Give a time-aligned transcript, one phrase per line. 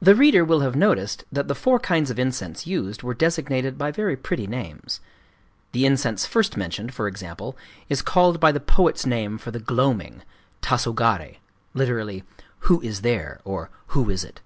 [0.00, 3.90] The reader will have noticed that the four kinds of incense used were designated by
[3.90, 5.00] very pretty names.
[5.72, 7.56] The incense first mentioned, for example,
[7.88, 11.38] is called by the poets' name for the gloaming,—Tasogaré
[11.74, 12.22] (lit:
[12.60, 14.40] "Who is there?" or" Who is it?")